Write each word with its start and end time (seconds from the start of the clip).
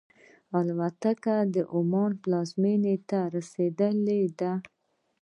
الوتکه 0.57 1.35
د 1.53 1.55
عمان 1.73 2.11
پلازمینې 2.21 2.95
ته 3.09 3.19
ورسېده. 3.29 4.51